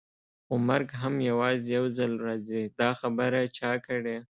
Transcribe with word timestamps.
خو 0.45 0.53
مرګ 0.67 0.89
هم 1.01 1.15
یوازې 1.29 1.67
یو 1.77 1.85
ځل 1.97 2.11
راځي، 2.25 2.63
دا 2.79 2.89
خبره 2.99 3.39
چا 3.57 3.71
کړې؟ 3.85 4.17